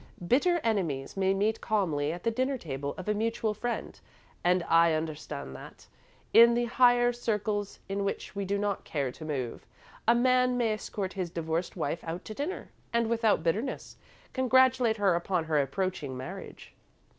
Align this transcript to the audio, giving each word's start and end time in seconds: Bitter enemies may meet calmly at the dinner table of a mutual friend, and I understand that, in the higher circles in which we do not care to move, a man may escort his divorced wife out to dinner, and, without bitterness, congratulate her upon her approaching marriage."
Bitter 0.27 0.59
enemies 0.63 1.15
may 1.15 1.31
meet 1.31 1.61
calmly 1.61 2.11
at 2.11 2.23
the 2.23 2.31
dinner 2.31 2.57
table 2.57 2.95
of 2.97 3.07
a 3.07 3.13
mutual 3.13 3.53
friend, 3.53 3.99
and 4.43 4.63
I 4.67 4.93
understand 4.95 5.55
that, 5.55 5.85
in 6.33 6.55
the 6.55 6.65
higher 6.65 7.13
circles 7.13 7.77
in 7.87 8.03
which 8.03 8.35
we 8.35 8.43
do 8.43 8.57
not 8.57 8.83
care 8.83 9.11
to 9.11 9.23
move, 9.23 9.67
a 10.07 10.15
man 10.15 10.57
may 10.57 10.73
escort 10.73 11.13
his 11.13 11.29
divorced 11.29 11.75
wife 11.75 12.03
out 12.03 12.25
to 12.25 12.33
dinner, 12.33 12.71
and, 12.91 13.11
without 13.11 13.43
bitterness, 13.43 13.97
congratulate 14.33 14.97
her 14.97 15.13
upon 15.13 15.43
her 15.43 15.61
approaching 15.61 16.17
marriage." 16.17 16.73